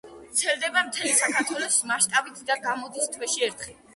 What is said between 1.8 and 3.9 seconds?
მასშტაბით და გამოდის თვეში ერთხელ.